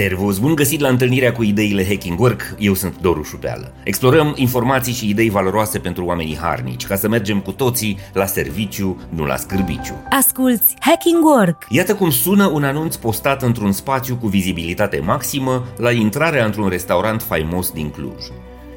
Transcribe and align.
Servus, 0.00 0.38
bun 0.38 0.54
găsit 0.54 0.80
la 0.80 0.88
întâlnirea 0.88 1.32
cu 1.32 1.42
ideile 1.42 1.86
Hacking 1.86 2.20
Work, 2.20 2.54
eu 2.58 2.74
sunt 2.74 3.00
Doru 3.00 3.22
Șupeală. 3.22 3.72
Explorăm 3.84 4.32
informații 4.36 4.92
și 4.92 5.08
idei 5.08 5.30
valoroase 5.30 5.78
pentru 5.78 6.04
oamenii 6.04 6.36
harnici, 6.36 6.86
ca 6.86 6.96
să 6.96 7.08
mergem 7.08 7.40
cu 7.40 7.52
toții 7.52 7.98
la 8.12 8.26
serviciu, 8.26 9.00
nu 9.08 9.24
la 9.24 9.36
scârbiciu. 9.36 9.94
Asculți 10.10 10.74
Hacking 10.78 11.24
Work! 11.24 11.66
Iată 11.68 11.94
cum 11.94 12.10
sună 12.10 12.46
un 12.46 12.64
anunț 12.64 12.96
postat 12.96 13.42
într-un 13.42 13.72
spațiu 13.72 14.16
cu 14.16 14.26
vizibilitate 14.26 15.00
maximă 15.04 15.66
la 15.76 15.90
intrarea 15.90 16.44
într-un 16.44 16.68
restaurant 16.68 17.22
faimos 17.22 17.70
din 17.70 17.90
Cluj. 17.90 18.24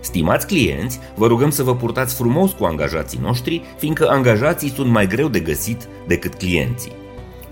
Stimați 0.02 0.48
clienți, 0.48 1.00
vă 1.16 1.28
rugăm 1.28 1.50
să 1.50 1.64
vă 1.64 1.76
purtați 1.76 2.16
frumos 2.16 2.52
cu 2.52 2.64
angajații 2.64 3.20
noștri, 3.21 3.62
fiindcă 3.78 4.08
angajații 4.10 4.70
sunt 4.70 4.92
mai 4.92 5.08
greu 5.08 5.28
de 5.28 5.40
găsit 5.40 5.88
decât 6.08 6.34
clienții. 6.34 7.02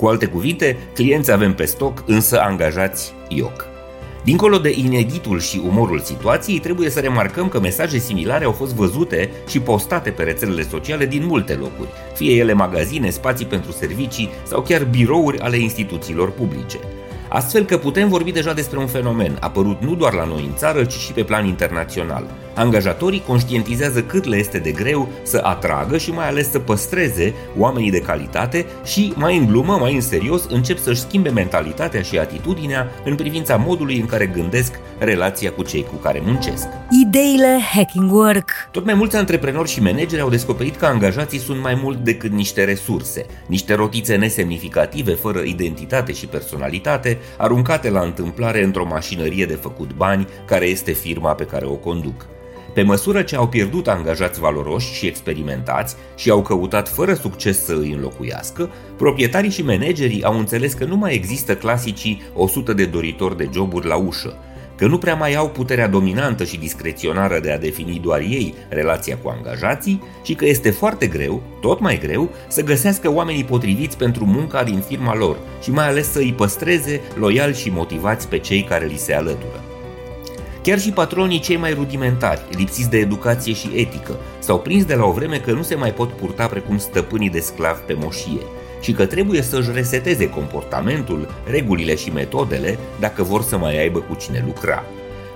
Cu 0.01 0.07
alte 0.07 0.25
cuvinte, 0.25 0.77
clienți 0.93 1.31
avem 1.31 1.53
pe 1.53 1.65
stoc, 1.65 2.03
însă 2.05 2.39
angajați 2.39 3.13
ioc. 3.27 3.67
Dincolo 4.23 4.57
de 4.57 4.71
ineditul 4.75 5.39
și 5.39 5.61
umorul 5.65 5.99
situației, 5.99 6.59
trebuie 6.59 6.89
să 6.89 6.99
remarcăm 6.99 7.47
că 7.47 7.59
mesaje 7.59 7.97
similare 7.97 8.45
au 8.45 8.51
fost 8.51 8.73
văzute 8.73 9.29
și 9.47 9.59
postate 9.59 10.09
pe 10.09 10.23
rețelele 10.23 10.63
sociale 10.63 11.05
din 11.05 11.25
multe 11.25 11.53
locuri, 11.53 11.89
fie 12.15 12.35
ele 12.35 12.53
magazine, 12.53 13.09
spații 13.09 13.45
pentru 13.45 13.71
servicii 13.71 14.29
sau 14.43 14.61
chiar 14.61 14.83
birouri 14.83 15.39
ale 15.39 15.57
instituțiilor 15.57 16.31
publice. 16.31 16.77
Astfel 17.33 17.65
că 17.65 17.77
putem 17.77 18.09
vorbi 18.09 18.31
deja 18.31 18.53
despre 18.53 18.77
un 18.77 18.87
fenomen 18.87 19.37
apărut 19.39 19.81
nu 19.81 19.95
doar 19.95 20.13
la 20.13 20.25
noi 20.25 20.43
în 20.45 20.55
țară, 20.55 20.83
ci 20.83 20.93
și 20.93 21.11
pe 21.11 21.23
plan 21.23 21.45
internațional. 21.45 22.27
Angajatorii 22.55 23.23
conștientizează 23.27 24.03
cât 24.03 24.25
le 24.25 24.35
este 24.35 24.57
de 24.57 24.71
greu 24.71 25.09
să 25.23 25.39
atragă 25.43 25.97
și 25.97 26.11
mai 26.11 26.27
ales 26.27 26.51
să 26.51 26.59
păstreze 26.59 27.33
oamenii 27.57 27.91
de 27.91 28.01
calitate 28.01 28.65
și, 28.83 29.13
mai 29.15 29.37
în 29.37 29.45
glumă, 29.45 29.77
mai 29.79 29.93
în 29.95 30.01
serios, 30.01 30.45
încep 30.49 30.77
să-și 30.77 30.99
schimbe 30.99 31.29
mentalitatea 31.29 32.01
și 32.01 32.17
atitudinea 32.17 32.87
în 33.05 33.15
privința 33.15 33.55
modului 33.55 33.99
în 33.99 34.05
care 34.05 34.25
gândesc 34.25 34.79
relația 34.99 35.51
cu 35.51 35.63
cei 35.63 35.83
cu 35.83 35.95
care 35.95 36.21
muncesc. 36.25 36.67
Ideile 37.05 37.59
Hacking 37.73 38.11
Work 38.11 38.51
Tot 38.71 38.85
mai 38.85 38.93
mulți 38.93 39.15
antreprenori 39.15 39.69
și 39.69 39.81
manageri 39.81 40.21
au 40.21 40.29
descoperit 40.29 40.75
că 40.75 40.85
angajații 40.85 41.39
sunt 41.39 41.61
mai 41.61 41.79
mult 41.83 41.97
decât 41.97 42.31
niște 42.31 42.63
resurse, 42.63 43.25
niște 43.45 43.73
rotițe 43.73 44.15
nesemnificative, 44.15 45.13
fără 45.13 45.39
identitate 45.39 46.13
și 46.13 46.25
personalitate, 46.25 47.17
aruncate 47.37 47.89
la 47.89 48.01
întâmplare 48.01 48.63
într-o 48.63 48.85
mașinărie 48.85 49.45
de 49.45 49.55
făcut 49.55 49.93
bani, 49.93 50.27
care 50.45 50.65
este 50.65 50.91
firma 50.91 51.33
pe 51.33 51.45
care 51.45 51.65
o 51.65 51.75
conduc. 51.75 52.27
Pe 52.73 52.81
măsură 52.81 53.21
ce 53.21 53.35
au 53.35 53.47
pierdut 53.47 53.87
angajați 53.87 54.39
valoroși 54.39 54.93
și 54.93 55.07
experimentați 55.07 55.95
și 56.15 56.29
au 56.29 56.41
căutat 56.41 56.89
fără 56.89 57.13
succes 57.13 57.63
să 57.63 57.73
îi 57.73 57.91
înlocuiască, 57.91 58.69
proprietarii 58.97 59.49
și 59.49 59.63
managerii 59.63 60.23
au 60.23 60.37
înțeles 60.37 60.73
că 60.73 60.85
nu 60.85 60.95
mai 60.95 61.13
există 61.13 61.55
clasicii 61.55 62.21
100 62.33 62.73
de 62.73 62.85
doritori 62.85 63.37
de 63.37 63.49
joburi 63.53 63.87
la 63.87 63.95
ușă, 63.95 64.37
că 64.81 64.87
nu 64.87 64.97
prea 64.97 65.15
mai 65.15 65.33
au 65.33 65.49
puterea 65.49 65.87
dominantă 65.87 66.43
și 66.43 66.57
discreționară 66.57 67.39
de 67.39 67.51
a 67.51 67.57
defini 67.57 67.99
doar 68.03 68.19
ei 68.19 68.53
relația 68.69 69.17
cu 69.17 69.29
angajații 69.29 70.03
și 70.23 70.33
că 70.33 70.45
este 70.45 70.69
foarte 70.69 71.07
greu, 71.07 71.41
tot 71.59 71.79
mai 71.79 71.99
greu, 71.99 72.29
să 72.47 72.63
găsească 72.63 73.11
oamenii 73.11 73.43
potriviți 73.43 73.97
pentru 73.97 74.25
munca 74.25 74.63
din 74.63 74.79
firma 74.87 75.15
lor 75.15 75.37
și 75.61 75.71
mai 75.71 75.87
ales 75.87 76.11
să 76.11 76.19
îi 76.19 76.33
păstreze 76.33 77.01
loiali 77.15 77.55
și 77.55 77.69
motivați 77.69 78.27
pe 78.27 78.37
cei 78.37 78.63
care 78.63 78.85
li 78.85 78.97
se 78.97 79.13
alătură. 79.13 79.63
Chiar 80.63 80.79
și 80.79 80.91
patronii 80.91 81.39
cei 81.39 81.57
mai 81.57 81.73
rudimentari, 81.73 82.41
lipsiți 82.51 82.89
de 82.89 82.97
educație 82.97 83.53
și 83.53 83.69
etică, 83.75 84.15
s-au 84.39 84.59
prins 84.59 84.85
de 84.85 84.95
la 84.95 85.05
o 85.05 85.11
vreme 85.11 85.37
că 85.37 85.51
nu 85.51 85.61
se 85.61 85.75
mai 85.75 85.93
pot 85.93 86.11
purta 86.11 86.47
precum 86.47 86.77
stăpânii 86.77 87.29
de 87.29 87.39
sclavi 87.39 87.81
pe 87.85 87.93
moșie 87.93 88.41
și 88.81 88.91
că 88.91 89.05
trebuie 89.05 89.41
să-și 89.41 89.69
reseteze 89.73 90.29
comportamentul, 90.29 91.33
regulile 91.45 91.95
și 91.95 92.09
metodele 92.09 92.77
dacă 92.99 93.23
vor 93.23 93.41
să 93.41 93.57
mai 93.57 93.79
aibă 93.79 93.99
cu 93.99 94.15
cine 94.15 94.43
lucra. 94.45 94.83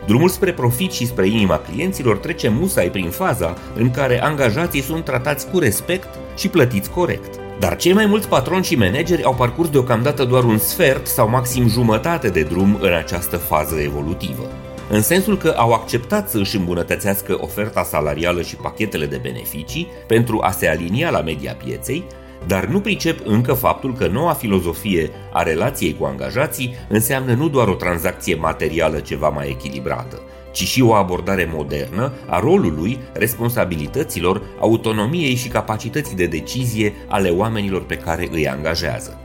Drumul 0.06 0.30
spre 0.30 0.54
profit 0.54 0.92
și 0.92 1.06
spre 1.06 1.28
inima 1.28 1.58
clienților 1.58 2.18
trece 2.18 2.50
musai 2.50 2.90
prin 2.90 3.10
faza 3.10 3.58
în 3.76 3.92
care 3.92 4.24
angajații 4.24 4.82
sunt 4.82 5.04
tratați 5.04 5.50
cu 5.50 5.60
respect 5.60 6.08
și 6.38 6.48
plătiți 6.48 6.90
corect. 6.90 7.40
Dar 7.60 7.76
cei 7.76 7.94
mai 7.94 8.06
mulți 8.06 8.28
patroni 8.28 8.64
și 8.64 8.76
manageri 8.76 9.24
au 9.24 9.34
parcurs 9.34 9.70
deocamdată 9.70 10.24
doar 10.24 10.44
un 10.44 10.58
sfert 10.58 11.08
sau 11.08 11.30
maxim 11.30 11.68
jumătate 11.68 12.30
de 12.30 12.42
drum 12.42 12.78
în 12.82 12.94
această 12.94 13.38
fază 13.38 13.76
evolutivă 13.80 14.50
în 14.90 15.02
sensul 15.02 15.38
că 15.38 15.54
au 15.58 15.72
acceptat 15.72 16.30
să 16.30 16.38
își 16.38 16.56
îmbunătățească 16.56 17.38
oferta 17.40 17.84
salarială 17.84 18.42
și 18.42 18.56
pachetele 18.56 19.06
de 19.06 19.20
beneficii 19.22 19.88
pentru 20.08 20.40
a 20.42 20.52
se 20.52 20.68
alinia 20.68 21.10
la 21.10 21.22
media 21.22 21.54
pieței, 21.64 22.04
dar 22.48 22.66
nu 22.66 22.80
pricep 22.80 23.20
încă 23.28 23.54
faptul 23.54 23.94
că 23.94 24.08
noua 24.08 24.34
filozofie 24.34 25.10
a 25.34 25.44
relației 25.44 25.96
cu 26.00 26.06
angajații 26.06 26.76
înseamnă 26.90 27.34
nu 27.34 27.50
doar 27.50 27.68
o 27.68 27.74
tranzacție 27.74 28.36
materială 28.36 29.00
ceva 29.00 29.30
mai 29.30 29.50
echilibrată, 29.50 30.22
ci 30.52 30.64
și 30.64 30.82
o 30.82 30.94
abordare 30.94 31.50
modernă 31.54 32.14
a 32.28 32.40
rolului, 32.40 33.00
responsabilităților, 33.14 34.42
autonomiei 34.60 35.36
și 35.36 35.48
capacității 35.48 36.16
de 36.16 36.26
decizie 36.26 36.94
ale 37.08 37.30
oamenilor 37.30 37.84
pe 37.84 37.96
care 37.96 38.28
îi 38.32 38.48
angajează. 38.48 39.20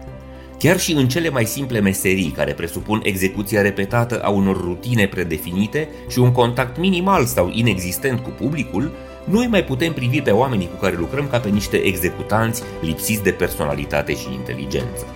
Chiar 0.58 0.78
și 0.78 0.92
în 0.92 1.08
cele 1.08 1.28
mai 1.30 1.44
simple 1.44 1.80
meserii, 1.80 2.32
care 2.36 2.52
presupun 2.52 3.00
execuția 3.02 3.62
repetată 3.62 4.20
a 4.22 4.28
unor 4.28 4.60
rutine 4.60 5.06
predefinite 5.06 5.88
și 6.08 6.18
un 6.18 6.32
contact 6.32 6.78
minimal 6.78 7.24
sau 7.24 7.50
inexistent 7.52 8.20
cu 8.20 8.30
publicul, 8.30 8.90
nu 9.24 9.38
îi 9.38 9.46
mai 9.46 9.64
putem 9.64 9.92
privi 9.92 10.20
pe 10.20 10.30
oamenii 10.30 10.68
cu 10.68 10.80
care 10.80 10.96
lucrăm 10.96 11.28
ca 11.28 11.38
pe 11.38 11.48
niște 11.48 11.76
executanți 11.76 12.62
lipsiți 12.80 13.22
de 13.22 13.30
personalitate 13.30 14.14
și 14.14 14.32
inteligență. 14.32 15.06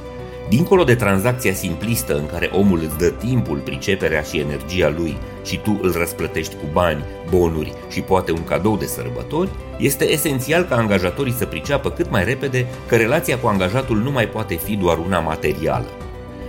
Dincolo 0.49 0.85
de 0.85 0.95
tranzacția 0.95 1.53
simplistă 1.53 2.17
în 2.17 2.27
care 2.27 2.51
omul 2.53 2.81
îți 2.83 2.99
dă 2.99 3.11
timpul, 3.11 3.59
priceperea 3.59 4.23
și 4.23 4.39
energia 4.39 4.95
lui 4.97 5.17
și 5.45 5.59
tu 5.59 5.79
îl 5.83 5.93
răsplătești 5.93 6.55
cu 6.55 6.65
bani, 6.73 7.05
bonuri 7.31 7.73
și 7.91 8.01
poate 8.01 8.33
un 8.33 8.45
cadou 8.45 8.77
de 8.77 8.87
sărbători, 8.87 9.51
este 9.79 10.11
esențial 10.11 10.65
ca 10.65 10.77
angajatorii 10.77 11.33
să 11.33 11.45
priceapă 11.45 11.91
cât 11.91 12.11
mai 12.11 12.25
repede 12.25 12.67
că 12.89 12.97
relația 12.97 13.39
cu 13.39 13.47
angajatul 13.47 13.97
nu 13.97 14.11
mai 14.11 14.29
poate 14.29 14.55
fi 14.55 14.77
doar 14.77 14.99
una 14.99 15.19
materială. 15.19 15.87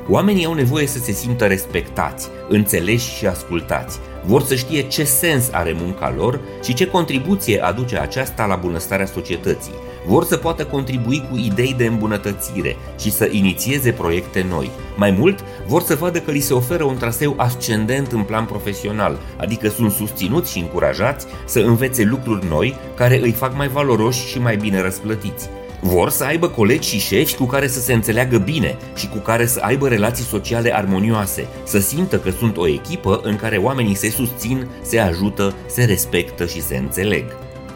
Oamenii 0.09 0.45
au 0.45 0.53
nevoie 0.53 0.87
să 0.87 0.99
se 0.99 1.11
simtă 1.11 1.45
respectați, 1.45 2.29
înțeleși 2.49 3.15
și 3.15 3.27
ascultați. 3.27 3.99
Vor 4.25 4.41
să 4.41 4.55
știe 4.55 4.81
ce 4.81 5.03
sens 5.03 5.49
are 5.51 5.75
munca 5.79 6.13
lor 6.17 6.39
și 6.63 6.73
ce 6.73 6.87
contribuție 6.87 7.63
aduce 7.63 7.97
aceasta 7.97 8.45
la 8.45 8.55
bunăstarea 8.55 9.05
societății, 9.05 9.73
vor 10.07 10.23
să 10.23 10.37
poată 10.37 10.65
contribui 10.65 11.27
cu 11.29 11.37
idei 11.37 11.73
de 11.77 11.85
îmbunătățire 11.85 12.75
și 12.99 13.11
să 13.11 13.27
inițieze 13.31 13.91
proiecte 13.91 14.45
noi. 14.49 14.69
Mai 14.95 15.11
mult, 15.11 15.43
vor 15.67 15.81
să 15.81 15.95
vadă 15.95 16.19
că 16.19 16.31
li 16.31 16.39
se 16.39 16.53
oferă 16.53 16.83
un 16.83 16.97
traseu 16.97 17.33
ascendent 17.37 18.11
în 18.11 18.23
plan 18.23 18.45
profesional, 18.45 19.19
adică 19.37 19.69
sunt 19.69 19.91
susținuți 19.91 20.51
și 20.51 20.59
încurajați 20.59 21.25
să 21.45 21.59
învețe 21.59 22.03
lucruri 22.03 22.47
noi 22.47 22.75
care 22.95 23.19
îi 23.21 23.31
fac 23.31 23.55
mai 23.55 23.67
valoroși 23.67 24.27
și 24.27 24.39
mai 24.39 24.57
bine 24.57 24.81
răsplătiți. 24.81 25.49
Vor 25.87 26.09
să 26.09 26.23
aibă 26.23 26.47
colegi 26.47 26.89
și 26.89 26.99
șefi 26.99 27.35
cu 27.35 27.45
care 27.45 27.67
să 27.67 27.79
se 27.79 27.93
înțeleagă 27.93 28.37
bine 28.37 28.77
și 28.95 29.07
cu 29.07 29.17
care 29.17 29.45
să 29.45 29.59
aibă 29.63 29.87
relații 29.87 30.23
sociale 30.23 30.75
armonioase, 30.75 31.47
să 31.63 31.79
simtă 31.79 32.19
că 32.19 32.29
sunt 32.29 32.57
o 32.57 32.67
echipă 32.67 33.19
în 33.23 33.35
care 33.35 33.57
oamenii 33.57 33.95
se 33.95 34.09
susțin, 34.09 34.67
se 34.81 34.99
ajută, 34.99 35.55
se 35.65 35.83
respectă 35.83 36.45
și 36.45 36.61
se 36.61 36.77
înțeleg. 36.77 37.25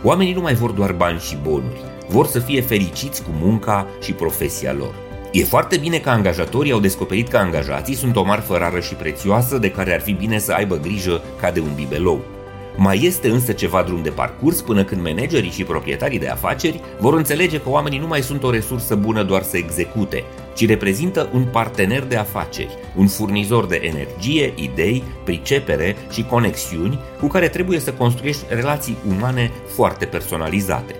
Oamenii 0.03 0.33
nu 0.33 0.41
mai 0.41 0.53
vor 0.53 0.71
doar 0.71 0.91
bani 0.91 1.19
și 1.19 1.37
bonuri 1.43 1.81
vor 2.07 2.27
să 2.27 2.39
fie 2.39 2.61
fericiți 2.61 3.23
cu 3.23 3.29
munca 3.39 3.87
și 4.01 4.13
profesia 4.13 4.73
lor. 4.73 4.93
E 5.31 5.43
foarte 5.43 5.77
bine 5.77 5.97
că 5.97 6.09
angajatorii 6.09 6.71
au 6.71 6.79
descoperit 6.79 7.27
că 7.27 7.37
angajații 7.37 7.95
sunt 7.95 8.15
o 8.15 8.23
marfă 8.23 8.57
rară 8.57 8.79
și 8.79 8.93
prețioasă 8.93 9.57
de 9.57 9.71
care 9.71 9.93
ar 9.93 10.01
fi 10.01 10.11
bine 10.11 10.39
să 10.39 10.51
aibă 10.51 10.75
grijă 10.75 11.21
ca 11.41 11.51
de 11.51 11.59
un 11.59 11.71
bibelou. 11.75 12.38
Mai 12.81 12.99
este 13.03 13.29
însă 13.29 13.51
ceva 13.51 13.83
drum 13.83 14.01
de 14.01 14.09
parcurs 14.09 14.61
până 14.61 14.83
când 14.83 15.01
managerii 15.01 15.51
și 15.51 15.63
proprietarii 15.63 16.19
de 16.19 16.27
afaceri 16.27 16.81
vor 16.99 17.13
înțelege 17.13 17.59
că 17.59 17.69
oamenii 17.69 17.99
nu 17.99 18.07
mai 18.07 18.21
sunt 18.21 18.43
o 18.43 18.51
resursă 18.51 18.95
bună 18.95 19.23
doar 19.23 19.43
să 19.43 19.57
execute, 19.57 20.23
ci 20.55 20.67
reprezintă 20.67 21.29
un 21.33 21.43
partener 21.51 22.03
de 22.03 22.15
afaceri, 22.15 22.77
un 22.95 23.07
furnizor 23.07 23.65
de 23.65 23.81
energie, 23.83 24.53
idei, 24.55 25.03
pricepere 25.23 25.95
și 26.11 26.23
conexiuni 26.23 26.99
cu 27.19 27.27
care 27.27 27.47
trebuie 27.47 27.79
să 27.79 27.93
construiești 27.93 28.43
relații 28.49 28.97
umane 29.07 29.51
foarte 29.67 30.05
personalizate. 30.05 30.95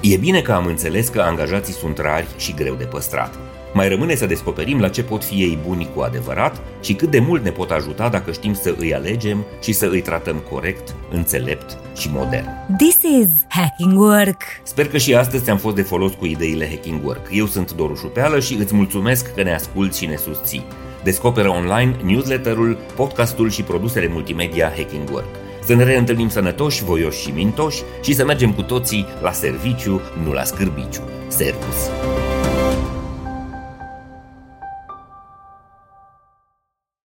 E 0.00 0.16
bine 0.16 0.40
că 0.40 0.52
am 0.52 0.66
înțeles 0.66 1.08
că 1.08 1.20
angajații 1.20 1.74
sunt 1.74 1.98
rari 1.98 2.26
și 2.36 2.54
greu 2.54 2.74
de 2.74 2.84
păstrat. 2.84 3.51
Mai 3.74 3.88
rămâne 3.88 4.14
să 4.14 4.26
descoperim 4.26 4.80
la 4.80 4.88
ce 4.88 5.02
pot 5.02 5.24
fi 5.24 5.34
ei 5.34 5.58
buni 5.66 5.88
cu 5.94 6.00
adevărat 6.00 6.60
și 6.80 6.94
cât 6.94 7.10
de 7.10 7.18
mult 7.18 7.44
ne 7.44 7.50
pot 7.50 7.70
ajuta 7.70 8.08
dacă 8.08 8.32
știm 8.32 8.54
să 8.54 8.74
îi 8.78 8.94
alegem 8.94 9.44
și 9.62 9.72
să 9.72 9.88
îi 9.90 10.00
tratăm 10.00 10.36
corect, 10.50 10.94
înțelept 11.10 11.78
și 11.96 12.10
modern. 12.12 12.48
This 12.78 12.98
is 13.02 13.28
Hacking 13.48 13.98
Work! 13.98 14.42
Sper 14.62 14.88
că 14.88 14.98
și 14.98 15.14
astăzi 15.14 15.44
ți-am 15.44 15.58
fost 15.58 15.74
de 15.74 15.82
folos 15.82 16.12
cu 16.12 16.26
ideile 16.26 16.68
Hacking 16.68 17.04
Work. 17.04 17.28
Eu 17.30 17.46
sunt 17.46 17.72
Doru 17.72 17.94
Șupeală 17.94 18.40
și 18.40 18.54
îți 18.54 18.74
mulțumesc 18.74 19.34
că 19.34 19.42
ne 19.42 19.54
asculti 19.54 19.98
și 19.98 20.06
ne 20.06 20.16
susții. 20.16 20.64
Descoperă 21.02 21.48
online 21.48 21.96
newsletterul, 22.04 22.78
podcastul 22.96 23.50
și 23.50 23.62
produsele 23.62 24.08
multimedia 24.08 24.72
Hacking 24.76 25.10
Work. 25.12 25.34
Să 25.64 25.74
ne 25.74 25.84
reîntâlnim 25.84 26.28
sănătoși, 26.28 26.84
voioși 26.84 27.20
și 27.20 27.30
mintoși 27.30 27.82
și 28.02 28.14
să 28.14 28.24
mergem 28.24 28.52
cu 28.52 28.62
toții 28.62 29.06
la 29.20 29.32
serviciu, 29.32 30.00
nu 30.24 30.32
la 30.32 30.44
scârbiciu. 30.44 31.02
Servus! 31.28 32.11